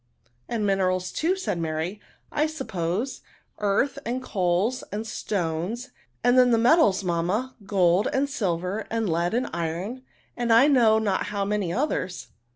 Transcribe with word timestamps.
"And 0.49 0.65
minerals, 0.65 1.11
too," 1.11 1.35
said 1.35 1.59
Mary, 1.59 2.01
'* 2.15 2.31
I 2.41 2.47
sup 2.47 2.69
pose; 2.69 3.21
earth, 3.59 3.99
and 4.03 4.23
coals, 4.23 4.83
and 4.91 5.05
stones; 5.05 5.91
ajid 6.25 6.37
then 6.37 6.49
the 6.49 6.57
metals, 6.57 7.03
mamma, 7.03 7.53
gold 7.67 8.07
and 8.11 8.27
silver, 8.27 8.87
and 8.89 9.07
lead 9.07 9.35
and 9.35 9.47
iron, 9.53 10.01
and 10.35 10.51
I 10.51 10.67
know 10.67 10.97
not 10.97 11.25
how 11.27 11.45
many 11.45 11.71
others." 11.71 12.29